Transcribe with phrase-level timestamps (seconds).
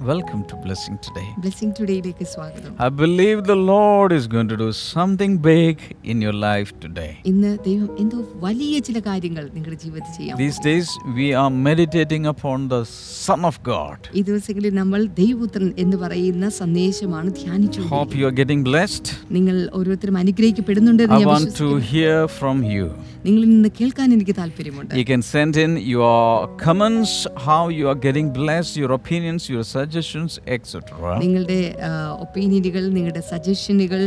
[0.00, 1.24] Welcome to Blessing Today.
[1.44, 5.74] Blessing ടുഡേയിലേക്ക് സ്വാഗതം I believe the Lord is going to do something big
[6.12, 7.08] in your life today.
[7.30, 10.86] ഇന്ന് ദൈവം എന്തോ വലിയ ചില കാര്യങ്ങൾ നിങ്ങളുടെ ജീവിതത്തിൽ ചെയ്യാം These days,
[11.18, 12.80] we are meditating upon the
[13.26, 13.98] Son of God.
[14.18, 19.08] ഈ ദിവസങ്ങളിൽ നമ്മൾ ദൈവപുത്രൻ എന്ന് പറയുന്ന സന്ദേശമാണ് ധ്യാനിച്ചു Hope you are getting blessed.
[19.38, 22.86] നിങ്ങൾ ഓരോരുത്തരും അനുഗ്രഹിക്കപ്പെടുന്നുണ്ടെന്ന് I ഞാൻ want to വിശ്വസിക്കുന്നു hear from you.
[23.26, 26.22] നിങ്ങളിൽ നിന്ന് കേൾക്കാൻ എനിക്ക് താല്പര്യമുണ്ട് You can send in your
[26.66, 27.12] comments,
[27.48, 30.76] how you are getting blessed, your opinions, your suggestions, etc.
[31.24, 31.60] നിങ്ങളുടെ
[32.24, 34.02] ഒപ്പീനിയനുകൾ നിങ്ങളുടെ സജഷനുകൾ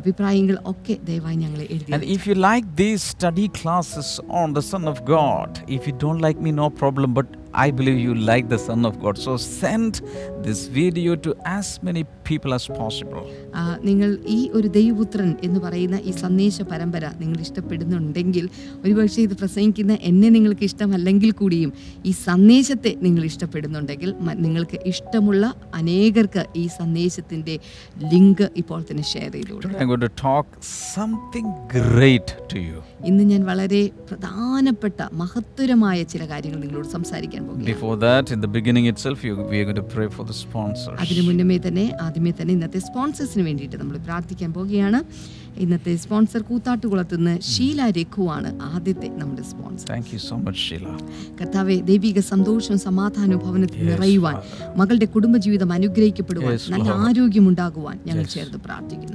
[0.00, 4.08] അഭിപ്രായങ്ങൾ ഒക്കെ ദയവായി ഞങ്ങളെ എഴുതി And if you like these study classes
[4.42, 7.98] on the Son of God, if you don't like me, no problem, but I believe
[7.98, 9.18] you like the Son of God.
[9.18, 10.00] So send
[10.42, 13.24] this video to as many people as possible.
[13.84, 18.44] നിങ്ങൾ ഈ ഒരു ദൈവപുത്രൻ എന്ന് പറയുന്ന ഈ സന്ദേശ പരമ്പര നിങ്ങൾ ഇഷ്ടപ്പെടുന്നുണ്ടെങ്കിൽ
[18.84, 21.72] ഒരുപക്ഷെ ഇത് പ്രസംഗിക്കുന്ന എന്നെ നിങ്ങൾക്ക് ഇഷ്ടമല്ലെങ്കിൽ കൂടിയും
[22.04, 24.12] ഈ സന്ദേശത്തെ നിങ്ങൾ ഇഷ്ടപ്പെടുന്നുണ്ടെങ്കിൽ
[24.46, 25.44] നിങ്ങൾക്ക് ഇഷ്ടമുള്ള
[25.80, 27.56] അനേകർക്ക് ഈ സന്ദേശത്തിന്റെ
[28.12, 30.46] ലിങ്ക് ഇപ്പോൾ തന്നെ ഷെയർ ചെയ്തു കൊടുക്കുക I'm going to talk
[30.94, 32.78] something great to you.
[33.10, 39.18] ഇന്ന് ഞാൻ വളരെ പ്രധാനപ്പെട്ട മഹത്തരമായ ചില കാര്യങ്ങൾ നിങ്ങളോട് സംസാരിക്കാൻ Before that, in the beginning itself,
[39.24, 40.96] you, we are going to pray for the sponsors.
[41.02, 45.00] അതിനു മുന്നമേ തന്നെ ആദ്യമേ തന്നെ ഇന്നത്തെ സ്പോൺസേഴ്സിന് വേണ്ടിയിട്ട് നമ്മൾ പ്രാർത്ഥിക്കാൻ പോവുകയാണ്
[45.64, 50.94] ഇന്നത്തെ സ്പോൺസർ കൂത്താട്ടുകുളത്ത് നിന്ന് ഷീല രഘുവാണ് ആദ്യത്തെ നമ്മുടെ sponsor Thank you so much, Sheila.
[51.40, 54.36] കർത്താവെ ദൈവിക സന്തോഷവും സമാധാനവും ഭവനത്തിൽ നിറയുവാൻ
[54.80, 59.14] മകളുടെ കുടുംബജീവിതം അനുഗ്രഹിക്കപ്പെടുവാൻ നല്ല ആരോഗ്യം ആരോഗ്യമുണ്ടാകുവാൻ ഞങ്ങൾ ചേർത്ത് പ്രാർത്ഥിക്കുന്നു.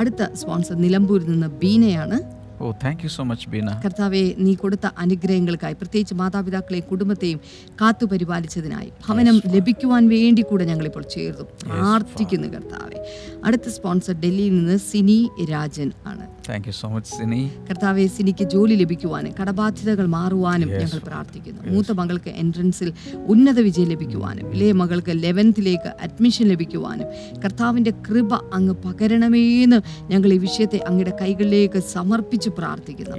[0.00, 2.18] അടുത്ത സ്പോൺസർ നിലമ്പൂരിൽ നിന്ന് ബീനയാണ്.
[2.64, 7.40] Oh, thank you so much Beena കർത്താവെ നീ കൊടുത്ത അനുഗ്രഹങ്ങൾക്കായി പ്രത്യേകിച്ച് മാതാപിതാക്കളെയും കുടുംബത്തെയും
[7.80, 12.98] കാത്തു പരിപാലിച്ചതിനായി ഭവനം ലഭിക്കുവാൻ വേണ്ടി കൂടെ ഞങ്ങളിപ്പോൾ ചേർന്നു പ്രാർത്ഥിക്കുന്നു കർത്താവെ.
[13.44, 15.18] അടുത്ത സ്പോൺസർ ഡൽഹിയിൽ നിന്ന് സിനി
[15.50, 16.24] രാജൻ ആണ്.
[16.48, 17.48] Thank you so much, Sini.
[17.70, 20.98] കർത്താവെ സിനിക്ക് ജോലി ലഭിക്കുവാനും കടബാധ്യതകൾ മാറുവാനും ഞങ്ങൾ.
[20.98, 21.62] പ്രാർത്ഥിക്കുന്നു.
[21.72, 22.92] മൂത്ത മകൾക്ക് എൻട്രൻസിൽ
[23.26, 27.06] ഉന്നത വിജയം ലഭിക്കുവാനും ഇളയ മകൾക്ക് ലെവൻത്തിലേക്ക് അഡ്മിഷൻ ലഭിക്കുവാനും
[27.44, 33.16] കർത്താവിന്റെ കൃപ അങ്ങ് പകരണമേന്ന് ഞങ്ങൾ ഈ വിഷയത്തെ അങ്ങയുടെ കൈകളിലേക്ക് സമർപ്പിച്ച് പ്രാർത്ഥിക്കുന്നു.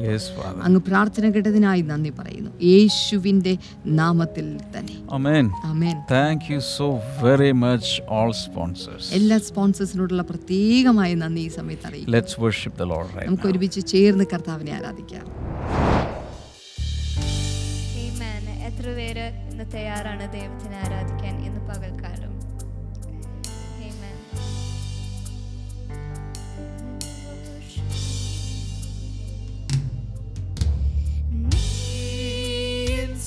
[0.61, 2.51] അങ്ങ് പ്രാർത്ഥന കേട്ടതിനായി നന്ദി പറയുന്നു.
[2.63, 4.95] യേശുവിന്റെ നാമത്തിൽ തന്നെ.
[6.59, 9.13] So very much, all sponsors.
[9.13, 13.05] എല്ലാ സ്പോൺസേഴ്സിനോടുള്ള പ്രത്യേകമായ നന്ദി ഈ സമയത്ത് അറിയിക്കും Let's worship the Lord.
[13.05, 13.47] right നമുക്ക്.
[13.49, 15.25] ഒരുമിച്ച് ചേർന്ന് കർത്താവിനെ ആരാധിക്കാം.
[18.67, 22.31] എത്ര പേര് ഇന്ന് തയ്യാറാണ് ദൈവത്തിനെ ആരാധിക്കാൻ ഇന്ന് പകൽക്കാലം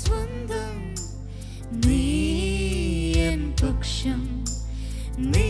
[0.00, 0.76] സ്വന്തം,
[1.84, 2.02] നീ
[3.60, 4.22] പക്ഷം,
[5.32, 5.45] നീറും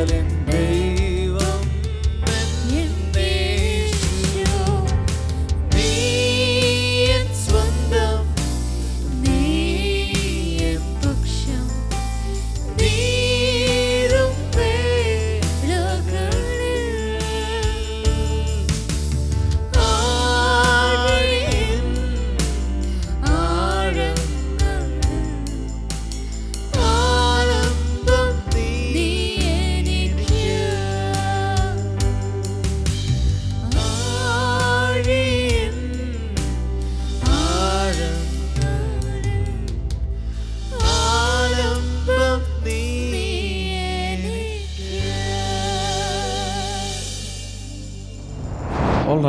[0.00, 0.29] heaven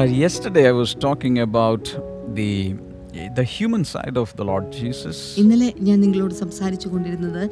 [0.10, 1.84] yesterday I was talking about
[2.34, 2.76] the
[3.30, 5.18] the human side of the Lord Jesus.
[5.42, 7.44] ഇന്നലെ ഞാൻ നിങ്ങളോട് സംസാരിച്ചു കൊണ്ടിരുന്നത്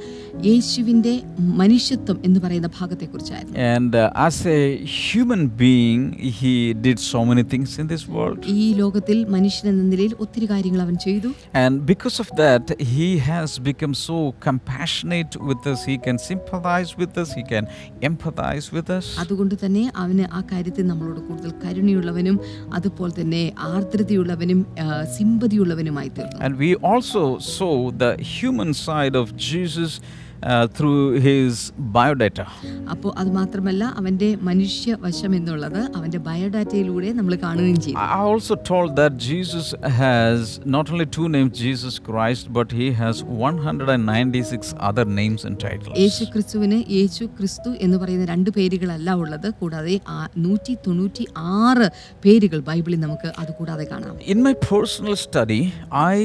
[0.47, 1.13] യേശുവിന്റെ
[1.61, 4.61] മനുഷ്യത്വം എന്ന് പറയുന്ന ഭാഗത്തെക്കുറിച്ചായിരുന്നു And uh, as a
[5.03, 6.01] human being,
[6.39, 6.53] he
[6.85, 8.39] did so many things in this world.
[8.57, 11.31] ഈ ലോകത്തിൽ മനുഷ്യൻ എന്ന നിലയിൽ ഒത്തിരി കാര്യങ്ങൾ അവൻ ചെയ്തു
[11.63, 12.65] And because of that,
[12.95, 14.17] he has become so
[14.47, 15.79] compassionate with us.
[15.91, 17.29] He can sympathize with us.
[17.39, 17.65] He can
[18.09, 19.05] empathize with us.
[19.23, 22.37] അതുകൊണ്ട് തന്നെ അവന് ആ കാര്യത്തിൽ നമ്മളോട് കൂടുതൽ കരുണയുള്ളവനും
[22.77, 24.59] അതുപോലെ തന്നെ ആർദ്രതയുള്ളവനും
[25.59, 27.23] സിമ്പതിയുള്ളവനുമായി തീർന്നു And we also
[27.55, 27.73] saw
[28.03, 29.91] the human side of Jesus
[30.41, 31.53] uh, through his
[31.93, 32.45] biodata.
[32.93, 38.89] അപ്പോൾ അത് മാത്രമല്ല അവന്റെ മനുഷ്യ വശം എന്നുള്ളത് അവന്റെ ബയോഡാറ്റയിലൂടെ നമ്മൾ കാണുകയും ചെയ്തു I also told
[39.01, 39.67] that Jesus
[40.01, 40.39] has
[40.75, 45.93] not only two names, Jesus Christ, but he has 196 other names and titles.
[46.03, 49.95] യേശു ക്രിസ്തുവിന് യേശു ക്രിസ്തു എന്ന് പറയുന്ന രണ്ട് പേരുകളല്ല ഉള്ളത് കൂടാതെ
[50.45, 51.25] നൂറ്റി തൊണ്ണൂറ്റി
[51.61, 51.87] ആറ്
[52.25, 55.61] പേരുകൾ ബൈബിളിൽ നമുക്ക് അത് കൂടാതെ കാണാം In my personal study,
[56.09, 56.17] I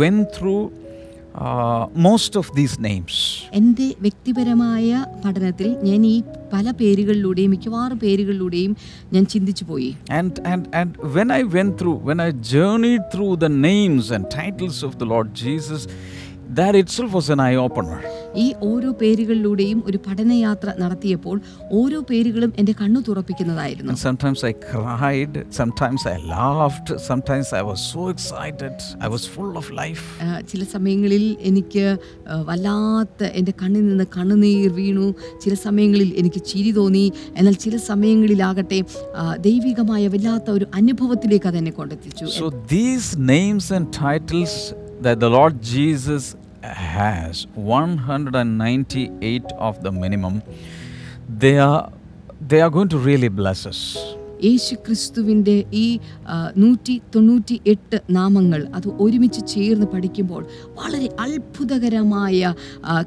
[0.00, 0.62] went through
[1.36, 3.14] uh, most of these names.
[3.52, 4.90] എന്റെ വ്യക്തിപരമായ
[5.24, 6.16] പഠനത്തിൽ ഞാൻ ഈ
[6.52, 8.72] പല പേരുകളിലൂടെയും മിക്കവാറും പേരുകളിലൂടെയും
[9.12, 13.52] ഞാൻ ചിന്തിച്ചു പോയി And, and, and when I went through, when I journeyed through the
[13.70, 15.82] names and titles of the Lord Jesus,
[16.58, 18.00] that itself was an eye opener.
[18.44, 21.36] ഈ ഓരോ പേരുകളിലൂടെയും ഒരു പഠനയാത്ര നടത്തിയപ്പോൾ
[21.80, 23.96] ഓരോ പേരുകളും എന്റെ കണ്ണു തുറപ്പിക്കുന്നതായിരുന്നു.
[24.06, 28.74] Sometimes I cried, sometimes I laughed, sometimes I was so excited,
[29.06, 30.04] I was full of life.
[30.52, 31.86] ചില സമയങ്ങളിൽ എനിക്ക്
[32.50, 35.06] വല്ലാത്ത എന്റെ കണ്ണിൽ നിന്ന് കണ്ണുനീർ വീണു.
[35.44, 37.06] ചില സമയങ്ങളിൽ എനിക്ക് ചിരി തോന്നി.
[37.38, 38.80] എന്നാൽ ചില സമയങ്ങളിലാകട്ടെ
[39.48, 42.24] ദൈവികമായ വല്ലാത്ത ഒരു അനുഭവത്തിലേക്ക് അതെന്നെ എന്നെ കൊണ്ടെത്തിച്ചു.
[42.40, 44.52] So these names and titles
[45.04, 46.24] that the Lord Jesus
[46.74, 50.42] has, 198 of the minimum,
[51.28, 51.92] they are
[52.40, 54.15] they are going to really bless us.
[54.42, 55.86] യേശു ക്രിസ്തുവിന്റെ ഈ
[56.56, 60.42] നൂറ്റി തൊണ്ണൂറ്റി എട്ട് നാമങ്ങൾ അത് ഒരുമിച്ച് ചേർന്ന് പഠിക്കുമ്പോൾ
[60.78, 62.54] വളരെ അത്ഭുതകരമായ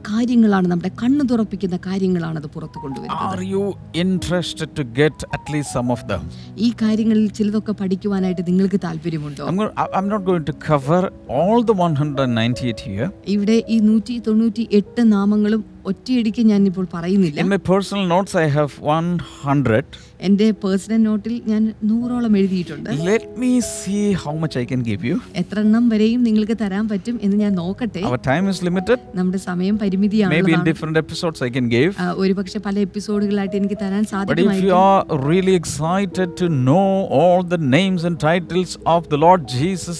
[0.09, 3.63] കാര്യങ്ങളാണ് നമ്മുടെ കണ്ണു തുറപ്പിക്കുന്ന കാര്യങ്ങളാണ് അത് പുറത്തു കൊണ്ടുവരുന്നത് Are you
[4.03, 6.23] interested to get at least some of them?
[6.57, 11.01] ഈ കാര്യങ്ങളിൽ ചിലതൊക്കെ പഠിക്കുവാനായിട്ട് നിങ്ങൾക്ക് താല്പര്യമുണ്ടോ I'm, going, I- I'm not going to cover
[11.33, 13.09] 198 here.
[13.27, 18.73] ഇവിടെ ഈ നൂറ്റി തൊണ്ണൂറ്റി എട്ട് നാമങ്ങളും ഒറ്റയടിക്ക് ഞാൻ ഇപ്പോൾ പറയുന്നില്ല my personal notes, I have
[18.93, 19.83] 100.
[20.27, 25.15] എന്റെ പേഴ്സണൽ നോട്ടിൽ ഞാൻ നൂറോളം എഴുതിയിട്ടുണ്ട് Let me see how much I can give you.
[25.41, 28.99] എത്ര എണ്ണം വരെയും നിങ്ങൾക്ക് തരാൻ പറ്റും എന്ന് ഞാൻ നോക്കട്ടെ Our time is limited.
[29.19, 31.93] നമ്മുടെ സമയം പരിമിതിയാണ് different episodes I can give.
[32.23, 36.87] ഒരുപക്ഷെ പല എപ്പിസോഡുകളായിട്ട് എനിക്ക് തരാൻ But if you സാധിക്കുമായിരിക്കും are really excited to know
[37.19, 39.99] all the names and titles of the Lord Jesus,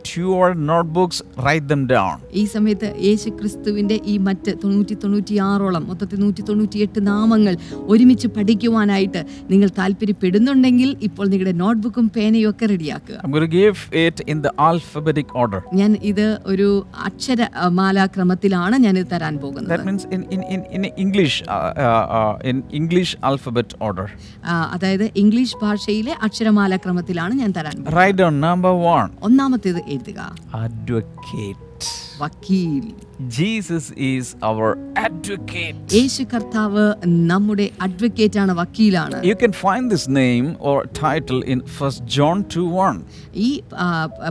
[0.00, 2.14] get your notebooks, write them down.
[2.32, 7.54] ഈ സമയത്ത് യേശു ക്രിസ്തുവിന്റെ ഈ മറ്റ് തൊണ്ണൂറ്റി തൊണ്ണൂറ്റി ആറോളം മൊത്തത്തിൽ നൂറ്റി തൊണ്ണൂറ്റി എട്ട് നാമങ്ങൾ
[7.92, 9.20] ഒരുമിച്ച് പഠിക്കുവാനായിട്ട്
[9.52, 14.52] നിങ്ങൾ താല്പര്യപ്പെടുന്നുണ്ടെങ്കിൽ ഇപ്പോൾ നിങ്ങളുടെ നോട്ട്ബുക്കും പേനയും ഒക്കെ റെഡിയാക്കുക I'm going to give it in the
[14.68, 15.60] alphabetic order.
[15.80, 16.68] ഞാൻ ഇത് ഒരു
[17.08, 21.58] അക്ഷര അഹ്, മാലാക്രമത്തിലാണ് ഞാൻ ഇത് തരാൻ പോകുന്നത് That means in, in, in, in English, uh,
[21.78, 24.06] uh, uh, in English alphabet order.
[24.44, 27.96] ആ, അതായത് ഇംഗ്ലീഷ് ഭാഷയിലെ അക്ഷരമാലാക്രമത്തിലാണ് ഞാൻ തരാൻ പോകുന്നത്.
[27.98, 30.22] Write down number one ഒന്നാമത്തേത് എഴുതുക
[30.64, 31.84] advocate.
[32.20, 32.86] വക്കീൽ
[33.20, 35.76] Jesus is our advocate.
[35.92, 41.90] യേശു കർത്താവ് നമ്മുടെ അഡ്വക്കേറ്റ് ആണ് വക്കീലാണ് You can find this name or title in 1
[42.16, 43.00] John 2:1
[43.46, 43.48] ഈ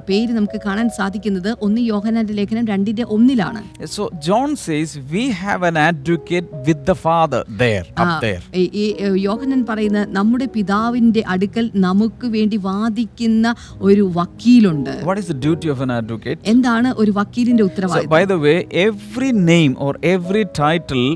[0.07, 5.77] പേര് നമുക്ക് കാണാൻ സാധിക്കുന്നത് ഒന്ന് യോഹനാന്റെ ലേഖനം രണ്ടിന്റെ ഒന്നിലാണ് So John says we have an
[5.83, 8.41] advocate with the Father there, ആ, up there.
[8.53, 15.69] ഈ- യോഹന്നാൻ പറയുന്ന നമ്മുടെ പിതാവിന്റെ അടുക്കൽ നമുക്ക് വേണ്ടി വാദിക്കുന്ന ഒരു വക്കീലുണ്ട് What is the duty
[15.75, 16.39] of an advocate?
[16.45, 21.07] എന്താണ് ഒരു വക്കീലിന്റെ So, ഉത്തരവാദിത്വം by the way, every name or every title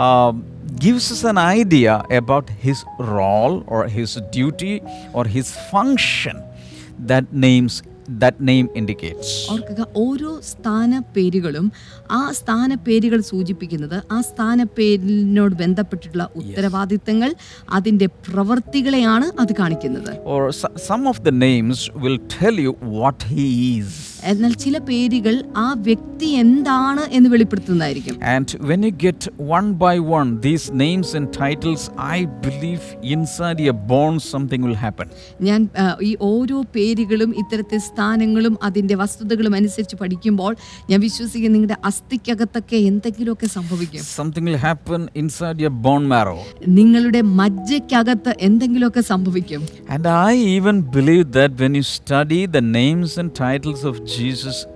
[0.00, 0.34] um,
[0.78, 2.80] gives us an idea about his
[3.14, 4.74] role or his duty
[5.12, 6.36] or his function
[7.06, 7.74] that names
[8.20, 9.28] that name indicates.
[9.52, 11.66] ഓർക്കുക ഓരോ സ്ഥാന പേരുകളും
[12.10, 17.30] ആ സ്ഥാന പേരുകൾ സൂചിപ്പിക്കുന്നത് ആ സ്ഥാന പേരിനോട് ബന്ധപ്പെട്ടിട്ടുള്ള ഉത്തരവാദിത്തങ്ങൾ
[17.78, 23.46] അതിന്റെ പ്രവൃത്തികളെയാണ് അത് കാണിക്കുന്നത് Or so- some of the names will tell you what he
[23.78, 23.92] is.
[24.30, 26.06] എന്നാൽ ചില പേരുകൾ ആ വ്യക്തി
[26.40, 32.18] എന്താണ് എന്ന് വെളിപ്പെടുത്തുന്നതായിരിക്കും And when you get one by one these names and titles, I
[32.42, 35.06] believe inside your bones something will happen.
[35.40, 40.52] ഞാൻ ആ, ഈ ഓരോ പേരുകളും ഇത്തരത്തിൽ സ്ഥാനങ്ങളും അതിന്റെ വസ്തുതകളും അനുസരിച്ച് പഠിക്കുമ്പോൾ
[40.90, 46.38] ഞാൻ വിശ്വസിക്കുന്നു നിങ്ങളുടെ അസ്ഥിക്കകത്തൊക്കെ എന്തെങ്കിലുമൊക്കെ സംഭവിക്കും Something will happen inside your bone marrow.
[46.78, 53.28] നിങ്ങളുടെ മജ്ജയ്ക്കകത്ത് എന്തെങ്കിലുമൊക്കെ സംഭവിക്കും And I even believe that when you study the names and
[53.36, 54.66] titles of Jesus,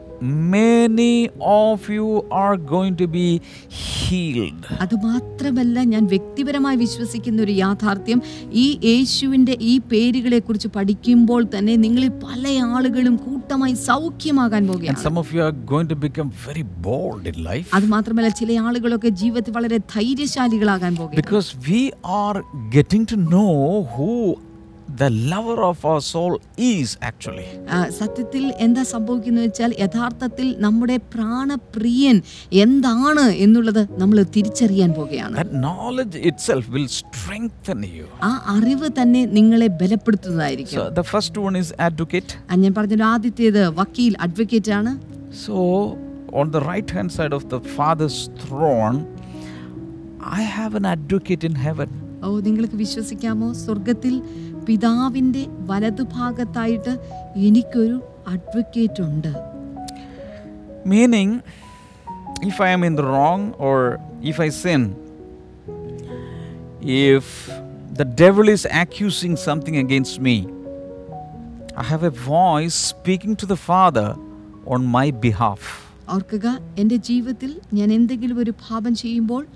[0.56, 3.26] many of you are going to be
[3.68, 4.64] healed.
[4.84, 8.18] അതുമാത്രമല്ല ഞാൻ വ്യക്തിപരമായി വിശ്വസിക്കുന്ന ഒരു യാഥാർത്ഥ്യം.
[8.64, 12.44] ഈ യേശുവിന്റെ ഈ പേരുകളെ കുറിച്ച് പഠിക്കുമ്പോൾ തന്നെ നിങ്ങളിൽ പല
[12.76, 17.68] ആളുകളും കൂട്ടമായി സൗഖ്യമാകാൻ പോകുകയാണ് some of you are going to become very bold in life.
[17.74, 21.82] അത് മാത്രമല്ല ചില ആളുകളൊക്കെ ജീവിതത്തിൽ വളരെ ധൈര്യശാലികളാകാൻ പോകും because we
[22.22, 22.38] are
[22.76, 23.54] getting to know
[23.96, 24.10] who
[24.94, 26.32] the lover of our soul
[26.66, 27.46] is actually.
[27.68, 32.16] ആ, സത്യത്തിൽ എന്താ സംഭവിക്കുന്നത് വെച്ചാൽ യഥാർത്ഥത്തിൽ നമ്മുടെ പ്രാണപ്രിയൻ
[32.62, 38.06] എന്താണ് എന്നുള്ളത് നമ്മൾ തിരിച്ചറിയാൻ പോകുകയാണ് That knowledge itself will strengthen you.
[38.28, 42.32] ആ അറിവ് തന്നെ നിങ്ങളെ ബലപ്പെടുത്തുന്നതായിരിക്കും So the first one is advocate.
[42.50, 44.92] ആ, ഞാൻ പറഞ്ഞൊരു ആദ്യത്തേത് വക്കീൽ അഡ്വക്കേറ്റ് ആണ്
[45.44, 45.56] So,
[46.32, 48.96] on the right hand side of the Father's throne,
[50.38, 51.90] I have an advocate in heaven.
[52.26, 54.14] ഓ നിങ്ങൾക്ക് വിശ്വസിക്കാമോ സ്വർഗത്തിൽ
[54.66, 56.92] പിതാവിന്റെ വലതുഭാഗത്തായിട്ട്
[57.48, 59.32] എനിക്കൊരു അഡ്വക്കേറ്റ് ഉണ്ട്
[60.86, 61.36] meaning
[62.50, 63.78] if I am in the wrong or
[64.22, 64.82] if I sin,
[67.06, 67.26] if
[67.92, 70.36] the devil is accusing something against me,
[71.76, 74.08] I have a voice speaking to the Father
[74.66, 75.83] on my behalf.
[76.08, 79.46] ഓർക്കുക എന്റെ ജീവിതത്തിൽ ഞാൻ എന്തെങ്കിലും ഒരു പാപം ചെയ്യുമ്പോൾ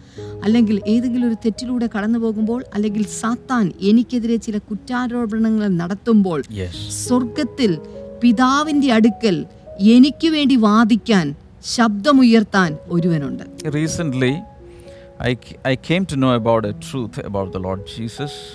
[0.42, 6.42] അല്ലെങ്കിൽ ഏതെങ്കിലും ഒരു തെറ്റിലൂടെ കടന്നു പോകുമ്പോൾ അല്ലെങ്കിൽ സാത്താൻ എനിക്കെതിരെ ചില കുറ്റാരോപണങ്ങൾ നടത്തുമ്പോൾ.
[6.90, 7.78] സ്വർഗത്തിൽ
[8.22, 9.46] പിതാവിന്റെ അടുക്കൽ
[9.80, 14.32] എനിക്ക് വേണ്ടി വാദിക്കാൻ ശബ്ദമുയർത്താൻ ഒരുവനുണ്ട് Recently,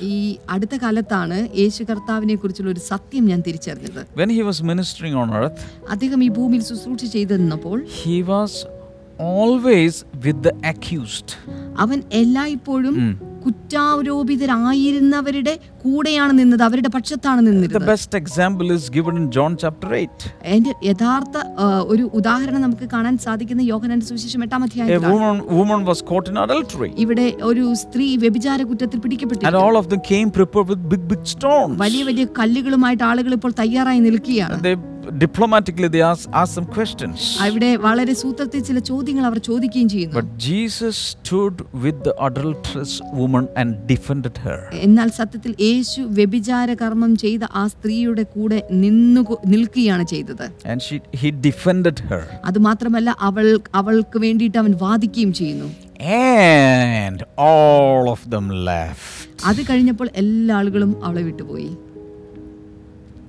[0.01, 5.33] ഈ അടുത്ത കാലത്താണ് യേശു കർത്താവിനെ കുറിച്ചുള്ള ഒരു സത്യം ഞാൻ തിരിച്ചറിഞ്ഞത് When he was ministering on
[5.33, 8.65] earth, അദ്ദേഹം ഈ ഭൂമിയിൽ ശുശ്രൂഷ ചെയ്തിരുന്നപ്പോൾ he was
[9.19, 11.25] always with the accused.
[11.77, 13.19] അവൻ എല്ലായ്പ്പോഴും.
[13.45, 20.29] കുറ്റാരോപിതരായിരുന്നവരുടെ കൂടെയാണ് നിന്നത് അവരുടെ പക്ഷത്താണ് നിന്നത് The best example is given in John chapter 8.
[20.45, 21.35] അതിന്റെ യഥാർത്ഥ
[21.93, 26.39] ഒരു ഉദാഹരണം നമുക്ക് കാണാൻ സാധിക്കുന്ന യോഹനാന്റെ സുവിശേഷം എട്ടാം A അധ്യായത്തിലാണ് woman, woman was caught in
[26.45, 31.03] adultery, ഇവിടെ ഒരു സ്ത്രീ വ്യഭിചാര കുറ്റത്തിൽ and പിടിക്കപ്പെട്ടിരിക്കുന്നു all of them came prepared with big,
[31.13, 31.75] big stones.
[31.85, 34.75] വലിയ വലിയ കല്ലുകളുമായിട്ട് ആളുകൾ ഇപ്പോൾ തയ്യാറായി നിൽക്കുകയാണ് they
[35.23, 37.17] diplomatically they asked, asked some questions.
[37.45, 43.45] അവിടെ വളരെ സൂത്രത്തിൽ ചില ചോദ്യങ്ങൾ അവർ ചോദിക്കുകയും ചെയ്യുന്നു But Jesus stood with the adulterous woman
[43.61, 44.59] and defended her.
[44.85, 50.45] എന്നാൽ സത്യത്തിൽ യേശു വ്യഭിചാര കർമ്മം ചെയ്ത ആ സ്ത്രീയുടെ കൂടെ നിന്നു നിൽക്കുകയാണ് ചെയ്തത്.
[52.47, 55.69] അത് മാത്രമല്ല അവൾ അവൾക്ക് വേണ്ടിയിട്ട് അവൻ വാദിക്കുകയും ചെയ്യുന്നു
[56.05, 59.09] And all of them left.
[59.45, 61.69] അത് കഴിഞ്ഞപ്പോൾ എല്ലാ ആളുകളും അവളെ വിട്ടുപോയി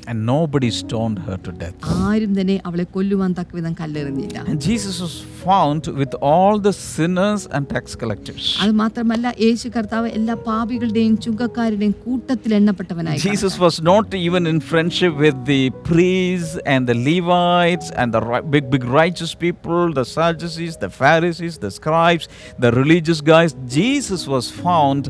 [0.07, 1.77] And nobody stoned her to death.
[2.07, 7.63] ആരും തന്നെ അവളെ കൊല്ലുവാൻ തക്കവിധം കല്ലെറിഞ്ഞില്ല And Jesus was found with all the sinners and
[7.75, 8.45] tax collectors.
[8.65, 15.15] അത് മാത്രമല്ല യേശു കർത്താവ് എല്ലാ പാപികളുടെയും ചുങ്കക്കാരുടെയും കൂട്ടത്തിൽ എണ്ണപ്പെട്ടവനായി Jesus was not even in friendship
[15.25, 18.23] with the priests and the Levites and the
[18.55, 22.27] big, big righteous people, the Sadducees, the Pharisees, the scribes,
[22.59, 23.53] the religious guys.
[23.81, 25.05] Jesus was found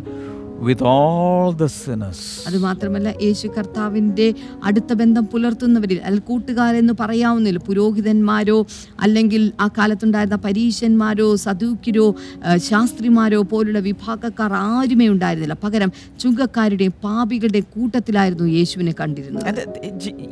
[0.60, 2.18] with all the sinners.
[2.48, 4.26] അത് മാത്രമല്ല യേശു കർത്താവിന്റെ
[4.64, 8.56] അടുത്ത ബന്ധം പുലർത്തുന്നവരിൽ അല്ല കൂട്ടുകാരെന്ന് പറയാവുന്നില്ല പുരോഹിതന്മാരോ
[9.00, 12.06] അല്ലെങ്കിൽ ആ കാലത്തുണ്ടായിരുന്ന പരീശന്മാരോ സദൂക്കിരോ
[12.68, 19.42] ശാസ്ത്രിമാരോ പോലുള്ള വിഭാഗക്കാർ ആരുമേ ഉണ്ടായിരുന്നില്ല പകരം ചുങ്കക്കാരുടെയും പാപികളുടെയും കൂട്ടത്തിലായിരുന്നു യേശുവിനെ കണ്ടിരുന്നത്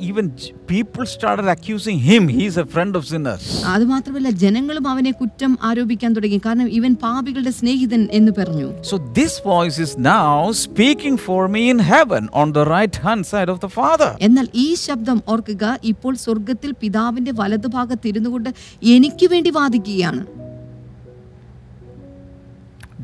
[0.02, 2.23] even j- people started accusing him.
[2.31, 3.45] He's a friend of sinners.
[3.73, 9.35] അത് മാത്രമല്ല ജനങ്ങളും അവനെ കുറ്റം ആരോപിക്കാൻ തുടങ്ങി കാരണം ഇവൻ പാപികളുടെ സ്നേഹിതൻ എന്ന് പറഞ്ഞു So this
[9.47, 13.71] voice is now speaking for me in heaven on the right hand side of the
[13.78, 14.11] Father.
[14.26, 18.50] എന്നാൽ ഈ ശബ്ദം ഓർക്കുക ഇപ്പോൾ സ്വർഗത്തിൽ പിതാവിന്റെ വലതുഭാഗത്ത് ഇരുന്നു കൊണ്ട്
[18.97, 20.23] എനിക്ക് വേണ്ടി വാദിക്കുകയാണ്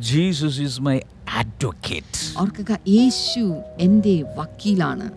[0.09, 0.97] Jesus is my
[1.43, 2.17] advocate.
[2.43, 3.45] ഓർക്കുക യേശു
[3.87, 5.09] എന്റെ വക്കീലാണ്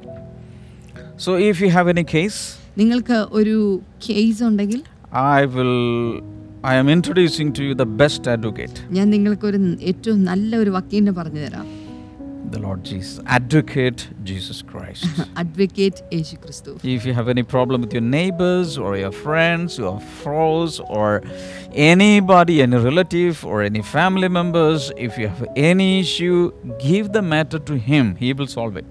[1.17, 2.39] So if you have any case,
[2.79, 3.57] നിങ്ങൾക്ക് ഒരു
[4.05, 4.79] കേസ് ഉണ്ടെങ്കിൽ
[5.35, 5.77] I will
[6.63, 8.75] I am introducing to you the best advocate.
[8.97, 9.59] ഞാൻ നിങ്ങൾക്ക് ഒരു
[9.91, 11.67] ഏറ്റവും നല്ല ഒരു വക്കീലിനെ പറഞ്ഞു തരാം
[12.51, 13.23] The Lord Jesus.
[13.27, 15.05] Advocate Jesus Christ.
[15.37, 16.67] Advocate Jesus Christ.
[16.83, 19.93] if you have any problem with your neighbors or your friends, your
[20.23, 21.21] foes, or
[21.73, 27.59] anybody, any relative, or any family members, if you have any issue, give the matter
[27.59, 28.15] to Him.
[28.15, 28.89] He will solve it.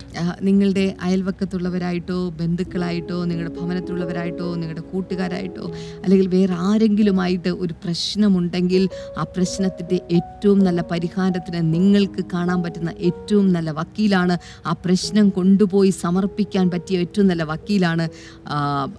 [0.48, 5.66] നിങ്ങളുടെ അയൽവക്കത്തുള്ളവരായിട്ടോ ബന്ധുക്കളായിട്ടോ നിങ്ങളുടെ ഭവനത്തിലുള്ളവരായിട്ടോ നിങ്ങളുടെ കൂട്ടുകാരായിട്ടോ
[6.02, 8.82] അല്ലെങ്കിൽ വേറെ ആരെങ്കിലുമായിട്ട് ഒരു പ്രശ്നമുണ്ടെങ്കിൽ
[9.18, 14.38] ആ പ്രശ്നത്തിന്റെ ഏറ്റവും നല്ല പരിഹാരത്തിന് നിങ്ങൾക്ക് കാണാൻ പറ്റുന്ന ഏറ്റവും നല്ല വക്കീലാണ്.
[14.66, 18.08] ആ പ്രശ്നം കൊണ്ടുപോയി സമർപ്പിക്കാൻ പറ്റിയ ഏറ്റവും നല്ല വക്കീലാണ്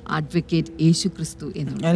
[0.10, 1.88] അഡ്വക്കേറ്റ് യേശു ക്രിസ്തു എന്നുള്ളത്.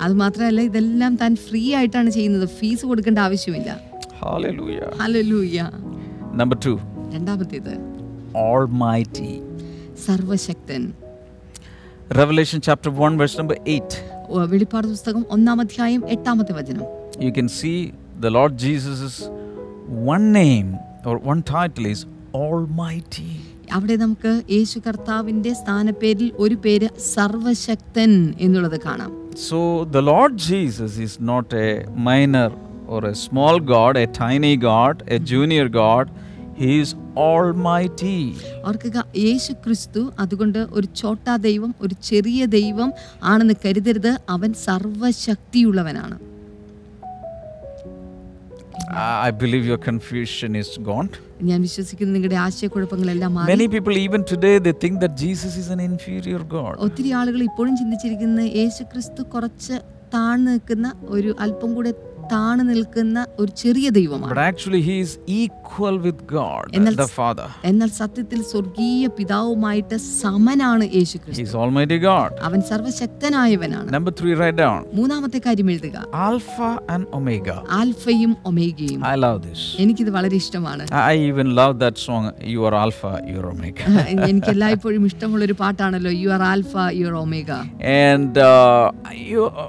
[0.00, 2.48] അത് മാത്രമല്ല ഇതെല്ലാം താൻ ഫ്രീ ആയിട്ടാണ് ചെയ്യുന്നത്.
[2.48, 3.80] ഫീസ് കൊടുക്കേണ്ട ആവശ്യമില്ല.
[6.32, 6.78] നമ്പർ two,
[7.14, 7.72] രണ്ടാമത്തേത്.
[8.48, 9.30] Almighty.
[10.06, 10.92] സർവശക്തൻ.
[12.20, 13.94] Revelation chapter 1, verse number 8.
[14.28, 16.82] ഓ, വെളിപ്പാട് പുസ്തകം ഒന്നാം അധ്യായം എട്ടാമത്തെ വചനം.
[17.22, 17.72] You can see
[18.20, 19.49] the Lord Jesus Lord
[19.90, 20.68] One name
[21.04, 22.00] or one title is
[22.36, 23.30] Almighty.
[23.74, 28.12] അവിടെ നമുക്ക് യേശു കർത്താവിന്റെ സ്ഥാനപ്പേരിൽ ഒരു പേര് സർവശക്തൻ
[28.44, 29.10] എന്നുള്ളത് കാണാം
[29.46, 29.58] So
[29.96, 31.68] the Lord Jesus is not a
[32.06, 32.48] minor
[32.88, 36.06] or a small God, a tiny God, a junior God.
[36.60, 36.90] He is
[37.26, 38.16] Almighty.
[38.70, 42.90] ഓർക്കുക യേശു ക്രിസ്തു അതുകൊണ്ട് ഒരു ചോട്ടാ ദൈവം ഒരു ചെറിയ ദൈവം
[43.32, 46.18] ആണെന്ന് കരുതരുത് അവൻ സർവശക്തിയുള്ളവനാണ്
[48.92, 51.08] I believe your confusion is gone.
[51.48, 55.80] ഞാൻ വിശ്വസിക്കുന്നു നിങ്ങളുടെ ആശയക്കുഴപ്പങ്ങളെല്ലാം മാറി Many people, even today, they think that Jesus is an
[55.90, 56.74] inferior God.
[56.86, 59.76] ഒത്തിരി ആളുകൾ ഇപ്പോഴും ചിന്തിച്ചിരിക്കുന്നത് യേശു ക്രിസ്തു കുറച്ച്
[60.14, 61.92] താഴ്ന്നു നിൽക്കുന്ന ഒരു അല്പം കൂടെ
[62.32, 67.48] താണു നിൽക്കുന്ന ഒരു ചെറിയ ദൈവമാണ് But actually, He is equal with God, എന്നാൽ the Father.
[67.70, 72.30] എന്നാൽ സത്യത്തിൽ സ്വർഗീയ പിതാവുമായിട്ട് സമനാണ് യേശു He ക്രിസ്തു is Almighty God.
[72.48, 75.96] അവൻ സർവശക്തനായവനാണ് Number 3 write down മൂന്നാമത്തെ കാര്യം എഴുതുക
[76.28, 77.56] Alpha and Omega.
[77.80, 79.60] ആൽഫയും ഒമേഗയും I love this.
[80.02, 82.22] ഇത് വളരെ ഇഷ്ടമാണ് I even love that song,
[82.54, 83.84] You Are Alpha, You Are Omega.
[84.28, 87.50] എനിക്ക് എല്ലായ്പ്പോഴും ഇഷ്ടമുള്ള ഒരു പാട്ടാണല്ലോ you are alpha you are omega
[88.06, 88.84] And uh,
[89.30, 89.66] you, uh,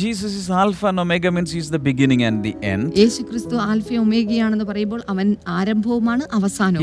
[0.00, 2.84] Jesus is Alpha and Omega means He's the beginning and the end.
[3.00, 5.26] യേശു ക്രിസ്തു ആൽഫയും ഒമേഗയാണെന്ന് പറയുമ്പോൾ അവൻ
[5.58, 6.24] ആരംഭവുമാണ്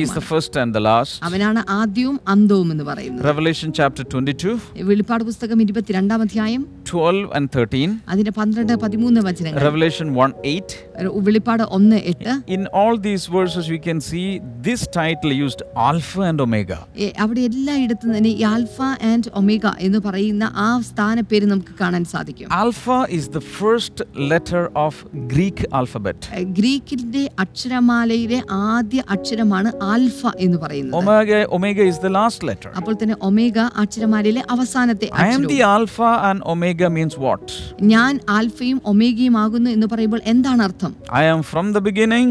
[0.05, 1.13] is the the first and the last.
[1.27, 4.55] അവനാണ് ആദ്യവും അന്തവും എന്ന് പറയുന്നത് Revelation chapter 22,
[4.89, 7.91] വെളിപ്പാട് പുസ്തകം ഇരുപത്തിരണ്ടാം അധ്യായം 12 and 13.
[8.13, 10.79] അതിന്റെ പന്ത്രണ്ട് പതിമൂന്ന് വചനങ്ങൾ Revelation 1 8.
[11.27, 14.27] വെളിപ്പാട് ഒന്ന് എട്ട് In all these verses, we can see
[14.67, 16.79] this title used Alpha and Omega.
[17.25, 18.77] അവിടെ എല്ലായിടത്തും തന്നെ ഈ ആൽഫ
[19.11, 23.97] ആൻഡ് ഒമേഗ എന്ന് പറയുന്ന ആ സ്ഥാനപ്പേര് നമുക്ക് കാണാൻ സാധിക്കും Alpha is the first
[24.31, 28.39] letter of Greek Greek alphabet ഗ്രീക്കിന്റെ അക്ഷരമാലയിലെ
[28.75, 30.95] ആദ്യ അക്ഷരമാണ് ആൽഫ എന്ന് പറയുന്നത്.
[31.01, 32.71] Omega, Omega is the last letter.
[32.79, 37.45] അപ്പോൾ തന്നെ ഒമേഗ അക്ഷരമാലയിലെ അവസാനത്തെ I am the the Alpha and Omega means what?
[37.93, 40.93] ഞാൻ ആൽഫയും ഒമേഗയും ആകുന്നു എന്ന് പറയുമ്പോൾ എന്താണ് അർത്ഥം?
[41.21, 42.29] I am from the beginning.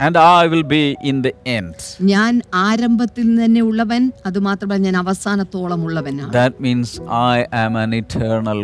[0.00, 1.74] And I will be in the end.
[2.10, 6.88] ഞാൻ ആരംഭത്തിൽ തന്നെ ഉള്ളവൻ അത് മാത്രമല്ല ഞാൻ അവസാനത്തോളം ഉള്ളവനാണ് That means
[7.26, 8.60] I am an eternal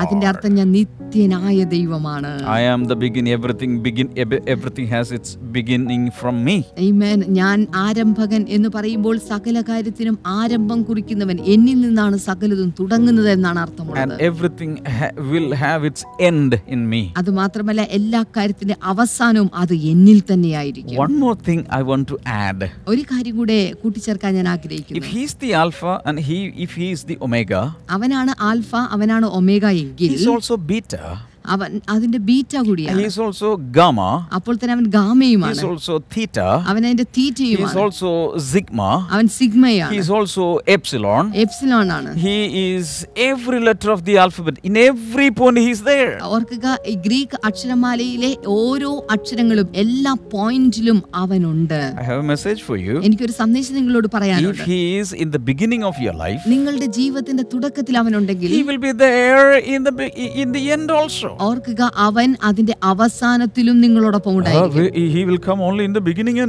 [0.00, 4.08] അതിന്റെ അർത്ഥം ഞാൻ നിത്യനായ ദൈവമാണ് I am the begin Everything begin.
[4.24, 6.56] ev- Everything has its beginning from me.
[6.86, 7.18] Amen.
[7.38, 14.74] ഞാൻ ആരംഭകൻ എന്ന് പറയുമ്പോൾ സകല കാര്യത്തിനും ആരംഭം കുറിക്കുന്നവൻ എന്നിൽ നിന്നാണ് സകലതും തുടങ്ങുന്നത് എന്നാണ് അർത്ഥമുള്ളത് everything
[14.96, 17.02] ha- will have its end in me.
[17.22, 22.60] അത് മാത്രമല്ല എല്ലാ കാര്യത്തിന്റെ അവസാനവും അത് എന്നിൽ തന്നെയായിരിക്കും One more thing I want to add.
[22.92, 27.02] ഒരു കാര്യം കൂടെ കൂട്ടിച്ചേർക്കാൻ ഞാൻ If ആഗ്രഹിക്കുന്നു he's the Alpha and he, if he is
[27.10, 27.62] the Omega,
[27.96, 31.04] അവനാണ് ആൽഫ അവനാണ് ഒമേഗ എങ്കിൽ he's also Beta.
[31.54, 33.00] അവൻ അതിന്റെ ബീറ്റ കൂടിയാണ്.
[33.02, 34.00] ഹീസ് ഓൾസോ ഗാമ
[34.38, 35.54] അപ്പോൾ തന്നെ അവൻ ഗാമയുമാണ്.
[35.54, 36.38] ഹീസ് ഓൾസോ തീറ്റ
[36.70, 37.70] അവൻ അതിന്റെ തീറ്റയുമാണ്.
[37.70, 38.12] ഹീസ് ഓൾസോ
[38.52, 38.80] സിഗ്മ
[39.14, 39.92] അവൻ സിഗ്മയാണ്.
[39.94, 42.94] ഹീസ് ഓൾസോ എപ്സിലോൺ എപ്സിലോൺ ആണ് he is
[43.28, 49.68] every letter of the alphabet in every point he's there ഓർക്കുക ഗ്രീക്ക് അക്ഷരമാലയിലെ ഓരോ അക്ഷരങ്ങളും
[49.82, 51.80] എല്ലാ പോയിന്റിലും അവനുണ്ട്.
[52.02, 54.62] I have a message for you എനിക്ക് ഒരു സന്ദേശം നിങ്ങളോട് പറയാനുണ്ട്.
[54.64, 58.80] If is in the beginning of your life നിങ്ങളുടെ ജീവിതത്തിന്റെ തുടക്കത്തിൽ അവൻ ഉണ്ടെങ്കിൽ he will
[58.86, 59.40] be there
[59.74, 60.08] in the
[60.44, 64.94] in the end also ഓർക്കുക അവൻ അതിന്റെ അവസാനത്തിലും നിങ്ങളോടൊപ്പം Uh, ഉണ്ടായിരിക്കും.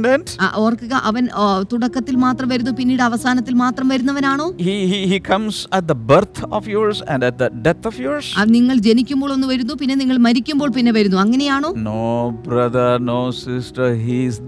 [0.06, 0.28] end.
[0.56, 1.28] ഓർക്കുക അവൻ
[1.72, 4.46] തുടക്കത്തിൽ മാത്രം വരുന്നു പിന്നീട് അവസാനത്തിൽ മാത്രം വരുന്നവനാണോ?
[4.58, 7.98] He, he, he comes at the birth of yours and at the death of
[8.50, 11.16] നിങ്ങൾ ജനിക്കുമ്പോൾ ഒന്ന് വരുന്നു പിന്നെ നിങ്ങൾ മരിക്കുമ്പോൾ പിന്നെ വരുന്നു.
[11.16, 11.72] അങ്ങനെയാണോ?
[11.88, 12.02] No
[12.46, 14.40] brother no sister he's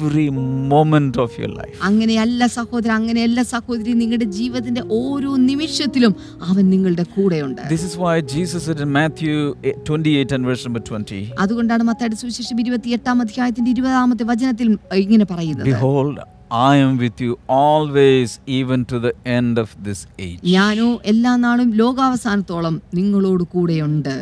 [0.00, 0.26] every
[0.72, 1.76] moment of your life.
[1.88, 6.12] അങ്ങനെയല്ല സഹോദരൻ അങ്ങനെയല്ല സഹോദരി നിങ്ങളുടെ ജീവിതത്തിന്റെ ഓരോ നിമിഷത്തിലും
[6.48, 9.34] അവൻ നിങ്ങളുടെ കൂടെയുണ്ട് This is why Jesus said in Matthew
[9.66, 14.68] 28 and verse number 20 അതുകൊണ്ടാണ് മത്തായിയുടെ സുവിശേഷം ഇരുപത്തി എട്ടാം അധ്യായത്തിന്റെ ഇരുപതാമത്തെ വചനത്തിൽ
[15.04, 16.18] ഇങ്ങനെ പറയുന്നത് Behold,
[16.66, 17.32] I am with you
[17.62, 20.38] always, even to the end of this age.
[20.54, 24.14] ഞാനോ എല്ലാ നാളും ലോകാവസാനത്തോളം നിങ്ങളോട് കൂടെയുണ്ട്